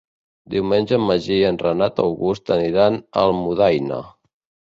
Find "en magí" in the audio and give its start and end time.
0.97-1.35